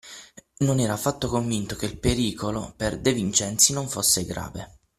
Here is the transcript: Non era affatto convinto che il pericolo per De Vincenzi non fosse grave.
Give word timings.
Non 0.65 0.79
era 0.79 0.93
affatto 0.93 1.27
convinto 1.27 1.75
che 1.75 1.85
il 1.85 1.99
pericolo 1.99 2.73
per 2.75 2.99
De 2.99 3.13
Vincenzi 3.13 3.71
non 3.71 3.87
fosse 3.87 4.25
grave. 4.25 4.79